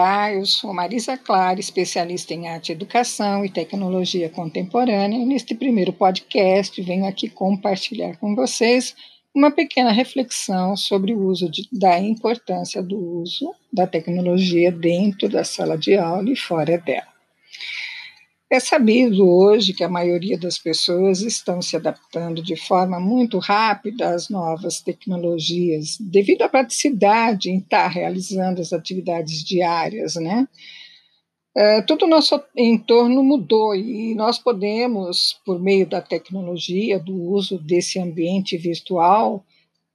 Olá, 0.00 0.32
eu 0.32 0.46
sou 0.46 0.72
Marisa 0.72 1.14
Clara, 1.18 1.60
especialista 1.60 2.32
em 2.32 2.48
arte, 2.48 2.72
educação 2.72 3.44
e 3.44 3.50
tecnologia 3.50 4.30
contemporânea, 4.30 5.18
e 5.18 5.26
neste 5.26 5.54
primeiro 5.54 5.92
podcast 5.92 6.80
venho 6.80 7.04
aqui 7.04 7.28
compartilhar 7.28 8.16
com 8.16 8.34
vocês 8.34 8.96
uma 9.34 9.50
pequena 9.50 9.92
reflexão 9.92 10.74
sobre 10.74 11.12
o 11.12 11.26
uso 11.26 11.50
de, 11.50 11.68
da 11.70 11.98
importância 11.98 12.82
do 12.82 12.96
uso 12.96 13.54
da 13.70 13.86
tecnologia 13.86 14.72
dentro 14.72 15.28
da 15.28 15.44
sala 15.44 15.76
de 15.76 15.94
aula 15.98 16.30
e 16.30 16.34
fora 16.34 16.78
dela. 16.78 17.09
É 18.52 18.58
sabido 18.58 19.28
hoje 19.28 19.72
que 19.72 19.84
a 19.84 19.88
maioria 19.88 20.36
das 20.36 20.58
pessoas 20.58 21.20
estão 21.20 21.62
se 21.62 21.76
adaptando 21.76 22.42
de 22.42 22.56
forma 22.56 22.98
muito 22.98 23.38
rápida 23.38 24.12
às 24.12 24.28
novas 24.28 24.80
tecnologias, 24.80 25.96
devido 26.00 26.42
à 26.42 26.48
praticidade 26.48 27.48
em 27.48 27.58
estar 27.58 27.86
realizando 27.86 28.60
as 28.60 28.72
atividades 28.72 29.44
diárias, 29.44 30.16
né? 30.16 30.48
É, 31.56 31.78
o 31.80 32.06
nosso 32.08 32.42
entorno 32.56 33.22
mudou 33.22 33.72
e 33.74 34.16
nós 34.16 34.36
podemos, 34.36 35.40
por 35.46 35.60
meio 35.60 35.86
da 35.86 36.00
tecnologia, 36.00 36.98
do 36.98 37.14
uso 37.14 37.56
desse 37.56 38.00
ambiente 38.00 38.56
virtual, 38.56 39.44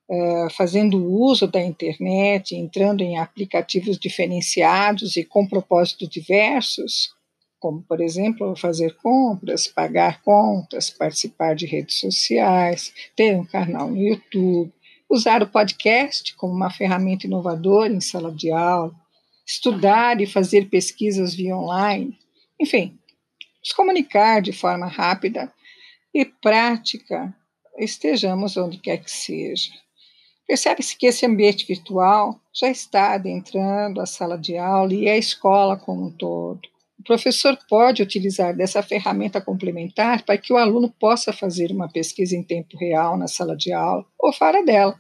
é, 0.10 0.48
fazendo 0.52 0.98
uso 1.12 1.46
da 1.46 1.62
internet, 1.62 2.56
entrando 2.56 3.02
em 3.02 3.18
aplicativos 3.18 4.00
diferenciados 4.00 5.18
e 5.18 5.26
com 5.26 5.46
propósitos 5.46 6.08
diversos, 6.08 7.16
como, 7.60 7.82
por 7.84 8.02
exemplo, 8.02 8.56
fazer 8.56 8.96
compras, 8.98 9.68
pagar 9.68 10.22
contas, 10.22 10.90
participar 10.90 11.56
de 11.56 11.66
redes 11.66 12.00
sociais, 12.00 12.94
ter 13.16 13.36
um 13.36 13.46
canal 13.46 13.90
no 13.90 13.98
YouTube, 13.98 14.72
usar 15.10 15.42
o 15.42 15.48
podcast 15.48 16.36
como 16.36 16.54
uma 16.54 16.70
ferramenta 16.70 17.26
inovadora 17.26 17.92
em 17.92 18.02
sala 18.02 18.32
de 18.32 18.52
aula, 18.52 18.94
estudar 19.46 20.20
e 20.22 20.28
fazer 20.28 20.70
pesquisas 20.70 21.34
via 21.34 21.56
online, 21.56 22.18
enfim, 22.60 22.98
nos 23.60 23.72
comunicar 23.72 24.42
de 24.42 24.52
forma 24.52 24.88
rápida 24.88 25.52
e 26.14 26.26
prática, 26.26 27.36
estejamos 27.78 28.58
onde 28.58 28.78
quer 28.78 28.98
que 28.98 29.12
seja. 29.12 29.72
Percebe-se 30.48 30.96
que 30.96 31.08
esse 31.08 31.26
ambiente 31.26 31.66
virtual 31.66 32.40
já 32.54 32.70
está 32.70 33.14
adentrando 33.14 34.00
a 34.00 34.06
sala 34.06 34.38
de 34.38 34.58
aula 34.58 34.94
e 34.94 35.10
a 35.10 35.18
escola 35.18 35.76
como 35.76 36.06
um 36.06 36.12
todo 36.12 36.75
professor 37.04 37.58
pode 37.70 38.02
utilizar 38.02 38.56
dessa 38.56 38.82
ferramenta 38.82 39.42
complementar 39.42 40.24
para 40.24 40.38
que 40.38 40.54
o 40.54 40.58
aluno 40.58 40.90
possa 40.90 41.34
fazer 41.34 41.72
uma 41.72 41.90
pesquisa 41.90 42.36
em 42.36 42.44
tempo 42.44 42.78
real 42.78 43.18
na 43.18 43.28
sala 43.28 43.56
de 43.56 43.74
aula 43.74 44.06
ou 44.18 44.32
fora 44.32 44.64
dela. 44.64 45.00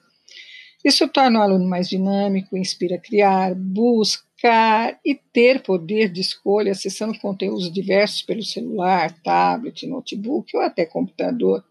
Isso 0.83 1.07
torna 1.07 1.39
o 1.39 1.41
aluno 1.41 1.67
mais 1.67 1.89
dinâmico, 1.89 2.55
inspira 2.55 2.97
a 2.97 2.99
criar, 2.99 3.55
buscar 3.55 4.99
e 5.03 5.15
ter 5.15 5.63
poder 5.63 6.11
de 6.11 6.21
escolha 6.21 6.73
acessando 6.73 7.17
conteúdos 7.17 7.71
diversos 7.73 8.21
pelo 8.21 8.43
celular, 8.43 9.11
tablet, 9.23 9.87
notebook 9.87 10.55
ou 10.55 10.61
até 10.61 10.85
computador. 10.85 11.63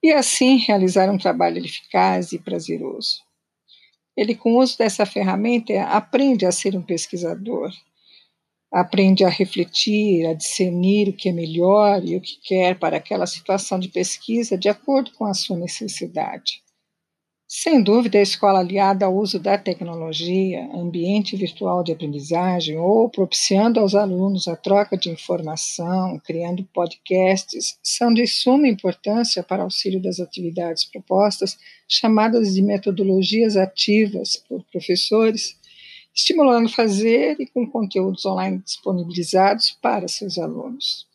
E 0.00 0.12
assim 0.12 0.58
realizar 0.58 1.10
um 1.10 1.18
trabalho 1.18 1.58
eficaz 1.58 2.30
e 2.30 2.38
prazeroso. 2.38 3.20
Ele, 4.16 4.34
com 4.34 4.54
o 4.54 4.60
uso 4.60 4.78
dessa 4.78 5.04
ferramenta, 5.04 5.82
aprende 5.82 6.46
a 6.46 6.52
ser 6.52 6.76
um 6.76 6.82
pesquisador, 6.82 7.72
aprende 8.72 9.24
a 9.24 9.28
refletir, 9.28 10.26
a 10.26 10.34
discernir 10.34 11.08
o 11.08 11.12
que 11.12 11.28
é 11.28 11.32
melhor 11.32 12.04
e 12.04 12.16
o 12.16 12.20
que 12.20 12.38
quer 12.42 12.78
para 12.78 12.96
aquela 12.96 13.26
situação 13.26 13.78
de 13.78 13.88
pesquisa 13.88 14.56
de 14.58 14.68
acordo 14.68 15.12
com 15.12 15.24
a 15.24 15.34
sua 15.34 15.56
necessidade. 15.56 16.62
Sem 17.50 17.82
dúvida, 17.82 18.18
a 18.18 18.22
escola 18.22 18.58
aliada 18.58 19.06
ao 19.06 19.16
uso 19.16 19.38
da 19.38 19.56
tecnologia, 19.56 20.68
ambiente 20.74 21.34
virtual 21.34 21.82
de 21.82 21.90
aprendizagem 21.90 22.76
ou 22.76 23.08
propiciando 23.08 23.80
aos 23.80 23.94
alunos 23.94 24.46
a 24.46 24.54
troca 24.54 24.98
de 24.98 25.08
informação, 25.08 26.20
criando 26.22 26.62
podcasts, 26.74 27.78
são 27.82 28.12
de 28.12 28.26
suma 28.26 28.68
importância 28.68 29.42
para 29.42 29.62
auxílio 29.62 29.98
das 29.98 30.20
atividades 30.20 30.84
propostas, 30.84 31.56
chamadas 31.88 32.52
de 32.52 32.60
metodologias 32.60 33.56
ativas 33.56 34.36
por 34.46 34.62
professores 34.70 35.57
estimulando 36.14 36.68
fazer 36.68 37.36
e 37.40 37.46
com 37.46 37.66
conteúdos 37.66 38.24
online 38.24 38.58
disponibilizados 38.58 39.76
para 39.80 40.08
seus 40.08 40.38
alunos. 40.38 41.06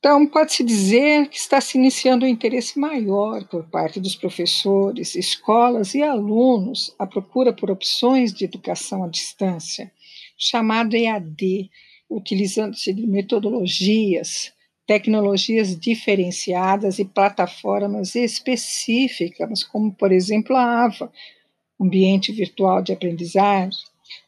Então, 0.00 0.26
pode-se 0.26 0.64
dizer 0.64 1.28
que 1.28 1.36
está 1.36 1.60
se 1.60 1.76
iniciando 1.76 2.24
um 2.24 2.28
interesse 2.28 2.78
maior 2.78 3.46
por 3.48 3.68
parte 3.68 4.00
dos 4.00 4.16
professores, 4.16 5.14
escolas 5.14 5.94
e 5.94 6.02
alunos 6.02 6.94
à 6.98 7.06
procura 7.06 7.52
por 7.52 7.70
opções 7.70 8.32
de 8.32 8.46
educação 8.46 9.04
à 9.04 9.08
distância, 9.08 9.92
chamado 10.38 10.96
EAD, 10.96 11.70
utilizando-se 12.08 12.94
de 12.94 13.06
metodologias, 13.06 14.54
tecnologias 14.86 15.78
diferenciadas 15.78 16.98
e 16.98 17.04
plataformas 17.04 18.14
específicas, 18.14 19.62
como, 19.62 19.92
por 19.92 20.12
exemplo, 20.12 20.56
a 20.56 20.86
AVA, 20.86 21.12
ambiente 21.80 22.32
virtual 22.32 22.82
de 22.82 22.92
aprendizagem, 22.92 23.80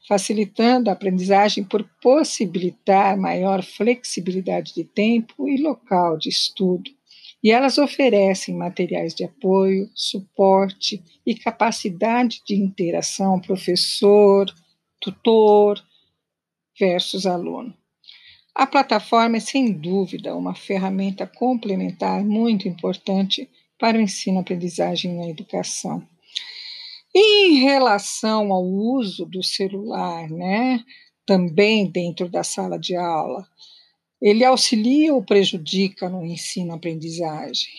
facilitando 0.08 0.88
a 0.88 0.92
aprendizagem 0.92 1.64
por 1.64 1.84
possibilitar 2.00 3.16
maior 3.16 3.62
flexibilidade 3.62 4.74
de 4.74 4.84
tempo 4.84 5.48
e 5.48 5.60
local 5.60 6.16
de 6.16 6.28
estudo. 6.28 6.90
E 7.42 7.50
elas 7.50 7.76
oferecem 7.76 8.54
materiais 8.54 9.14
de 9.14 9.24
apoio, 9.24 9.90
suporte 9.94 11.02
e 11.26 11.34
capacidade 11.34 12.40
de 12.46 12.54
interação 12.54 13.40
professor, 13.40 14.46
tutor 15.00 15.82
versus 16.78 17.26
aluno. 17.26 17.74
A 18.54 18.66
plataforma 18.66 19.38
é, 19.38 19.40
sem 19.40 19.72
dúvida, 19.72 20.36
uma 20.36 20.54
ferramenta 20.54 21.26
complementar 21.26 22.22
muito 22.22 22.68
importante 22.68 23.48
para 23.78 23.96
o 23.96 24.00
ensino-aprendizagem 24.00 25.14
na 25.16 25.26
educação. 25.26 26.06
Em 27.14 27.60
relação 27.60 28.50
ao 28.52 28.64
uso 28.64 29.26
do 29.26 29.42
celular, 29.42 30.30
né, 30.30 30.82
também 31.26 31.86
dentro 31.86 32.26
da 32.26 32.42
sala 32.42 32.78
de 32.78 32.96
aula, 32.96 33.46
ele 34.20 34.44
auxilia 34.44 35.12
ou 35.12 35.22
prejudica 35.22 36.08
no 36.08 36.24
ensino-aprendizagem? 36.24 37.70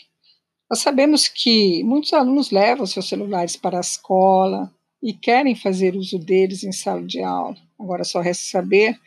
Nós 0.70 0.80
sabemos 0.80 1.28
que 1.28 1.84
muitos 1.84 2.14
alunos 2.14 2.52
levam 2.52 2.86
seus 2.86 3.08
celulares 3.08 3.56
para 3.56 3.78
a 3.78 3.82
escola 3.82 4.72
e 5.02 5.14
querem 5.14 5.56
fazer 5.56 5.96
uso 5.96 6.20
deles 6.20 6.64
em 6.64 6.72
sala 6.72 7.04
de 7.04 7.22
aula. 7.22 7.58
Agora 7.80 8.04
só 8.04 8.22
resta 8.22 8.50
saber 8.50 9.00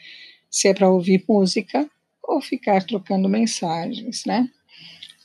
se 0.51 0.69
é 0.69 0.75
para 0.75 0.91
ouvir 0.91 1.25
música 1.29 1.89
ou 2.23 2.41
ficar 2.41 2.85
trocando 2.85 3.29
mensagens, 3.29 4.25
né? 4.27 4.49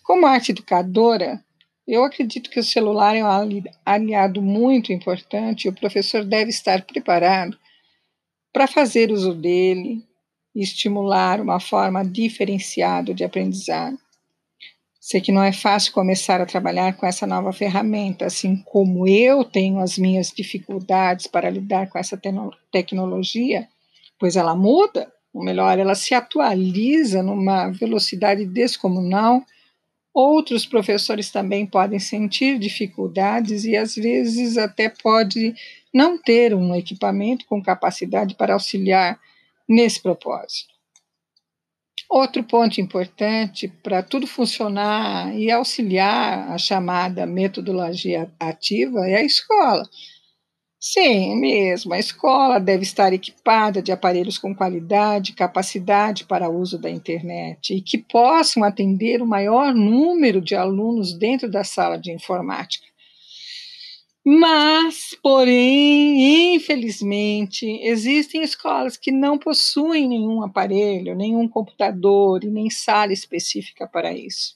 Como 0.04 0.26
arte 0.26 0.52
educadora, 0.52 1.44
eu 1.92 2.06
acredito 2.06 2.50
que 2.50 2.60
o 2.60 2.64
celular 2.64 3.18
é 3.18 3.22
um 3.22 3.64
aliado 3.86 4.42
muito 4.42 4.94
importante 4.94 5.66
e 5.66 5.70
o 5.70 5.74
professor 5.74 6.24
deve 6.24 6.50
estar 6.50 6.84
preparado 6.84 7.58
para 8.54 8.66
fazer 8.66 9.12
uso 9.12 9.34
dele 9.34 10.02
e 10.56 10.64
estimular 10.64 11.42
uma 11.42 11.60
forma 11.60 12.06
diferenciada 12.06 13.14
de 13.14 13.26
aprendizado. 13.26 14.00
Sei 15.02 15.20
que 15.20 15.34
não 15.34 15.44
é 15.44 15.52
fácil 15.52 15.92
começar 15.92 16.40
a 16.40 16.46
trabalhar 16.46 16.94
com 16.94 17.06
essa 17.06 17.28
nova 17.28 17.52
ferramenta, 17.52 18.26
assim 18.26 18.56
como 18.56 19.06
eu 19.06 19.44
tenho 19.44 19.80
as 19.80 19.98
minhas 19.98 20.32
dificuldades 20.32 21.28
para 21.28 21.50
lidar 21.50 21.90
com 21.90 22.00
essa 22.00 22.18
tecnologia, 22.72 23.68
pois 24.18 24.38
ela 24.38 24.56
muda, 24.56 25.12
ou 25.34 25.44
melhor, 25.44 25.78
ela 25.78 25.96
se 25.96 26.14
atualiza 26.14 27.22
numa 27.22 27.70
velocidade 27.70 28.46
descomunal 28.46 29.44
Outros 30.14 30.66
professores 30.66 31.32
também 31.32 31.66
podem 31.66 32.00
sentir 32.00 32.60
dificuldades 32.60 33.64
e 33.64 33.78
às 33.78 33.96
vezes 33.96 34.58
até 34.58 34.90
pode 34.90 35.54
não 35.94 36.18
ter 36.18 36.54
um 36.54 36.76
equipamento 36.76 37.46
com 37.46 37.64
capacidade 37.64 38.36
para 38.36 38.54
auxiliar 38.54 39.20
nesse 39.68 40.02
propósito. 40.02 40.72
Outro 42.10 42.44
ponto 42.44 42.82
importante 42.82 43.70
para 43.70 44.04
tudo 44.04 44.28
funcionar 44.28 45.34
e 45.34 45.50
auxiliar 45.50 46.52
a 46.52 46.58
chamada 46.58 47.26
metodologia 47.26 48.30
ativa 48.38 49.08
é 49.08 49.16
a 49.16 49.24
escola. 49.24 49.88
Sim, 50.84 51.36
mesmo. 51.40 51.94
A 51.94 52.00
escola 52.00 52.60
deve 52.60 52.82
estar 52.82 53.14
equipada 53.14 53.84
de 53.84 53.92
aparelhos 53.92 54.40
com 54.40 54.54
qualidade, 54.56 55.34
capacidade 55.34 56.26
para 56.26 56.50
uso 56.50 56.80
da 56.80 56.90
internet 56.90 57.76
e 57.76 57.82
que 57.82 58.00
possam 58.00 58.64
atender 58.64 59.22
o 59.22 59.28
maior 59.28 59.76
número 59.76 60.42
de 60.42 60.56
alunos 60.56 61.14
dentro 61.14 61.48
da 61.52 61.64
sala 61.64 61.98
de 62.00 62.12
informática. 62.12 62.88
Mas, 64.26 65.16
porém, 65.22 66.56
infelizmente, 66.56 67.66
existem 67.84 68.42
escolas 68.42 68.98
que 68.98 69.12
não 69.12 69.38
possuem 69.38 70.08
nenhum 70.08 70.42
aparelho, 70.42 71.16
nenhum 71.16 71.48
computador 71.48 72.44
e 72.44 72.48
nem 72.48 72.72
sala 72.72 73.14
específica 73.14 73.86
para 73.88 74.14
isso, 74.14 74.56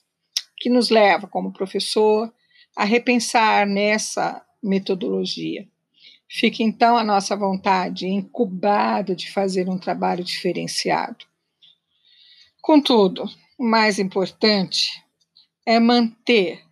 que 0.56 0.68
nos 0.68 0.90
leva, 0.90 1.28
como 1.28 1.52
professor, 1.52 2.32
a 2.76 2.84
repensar 2.84 3.64
nessa 3.66 4.44
metodologia 4.62 5.68
Fica 6.28 6.62
então 6.62 6.96
a 6.96 7.04
nossa 7.04 7.36
vontade 7.36 8.06
incubada 8.06 9.14
de 9.14 9.30
fazer 9.30 9.68
um 9.68 9.78
trabalho 9.78 10.24
diferenciado. 10.24 11.24
Contudo, 12.60 13.24
o 13.56 13.64
mais 13.64 13.98
importante 13.98 15.02
é 15.64 15.78
manter 15.78 16.62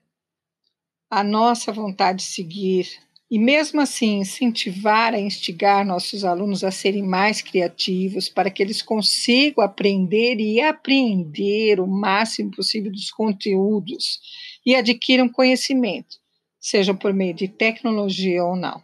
a 1.08 1.22
nossa 1.22 1.72
vontade 1.72 2.18
de 2.18 2.24
seguir 2.24 2.88
e, 3.30 3.38
mesmo 3.38 3.80
assim, 3.80 4.18
incentivar 4.18 5.14
a 5.14 5.20
instigar 5.20 5.86
nossos 5.86 6.24
alunos 6.24 6.64
a 6.64 6.70
serem 6.70 7.02
mais 7.02 7.40
criativos 7.40 8.28
para 8.28 8.50
que 8.50 8.62
eles 8.62 8.82
consigam 8.82 9.64
aprender 9.64 10.40
e 10.40 10.60
apreender 10.60 11.80
o 11.80 11.86
máximo 11.86 12.50
possível 12.50 12.90
dos 12.90 13.10
conteúdos 13.10 14.20
e 14.66 14.74
adquiram 14.74 15.28
conhecimento, 15.28 16.16
seja 16.60 16.92
por 16.92 17.12
meio 17.14 17.34
de 17.34 17.46
tecnologia 17.46 18.44
ou 18.44 18.56
não. 18.56 18.82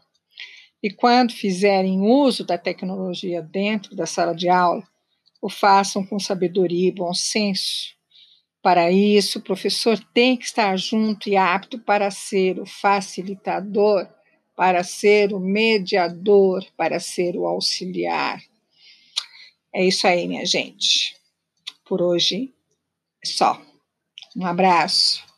E 0.82 0.90
quando 0.90 1.32
fizerem 1.32 2.00
uso 2.00 2.44
da 2.44 2.56
tecnologia 2.56 3.42
dentro 3.42 3.94
da 3.94 4.06
sala 4.06 4.34
de 4.34 4.48
aula, 4.48 4.82
o 5.40 5.48
façam 5.48 6.04
com 6.04 6.18
sabedoria 6.18 6.88
e 6.88 6.92
bom 6.92 7.12
senso. 7.12 7.94
Para 8.62 8.90
isso, 8.90 9.38
o 9.38 9.42
professor 9.42 9.98
tem 10.12 10.36
que 10.36 10.44
estar 10.44 10.76
junto 10.76 11.28
e 11.28 11.36
apto 11.36 11.78
para 11.78 12.10
ser 12.10 12.58
o 12.58 12.66
facilitador, 12.66 14.06
para 14.54 14.84
ser 14.84 15.32
o 15.32 15.40
mediador, 15.40 16.64
para 16.76 17.00
ser 17.00 17.36
o 17.36 17.46
auxiliar. 17.46 18.42
É 19.72 19.84
isso 19.84 20.06
aí, 20.06 20.28
minha 20.28 20.44
gente. 20.44 21.16
Por 21.86 22.02
hoje 22.02 22.52
é 23.24 23.26
só. 23.26 23.60
Um 24.36 24.46
abraço. 24.46 25.29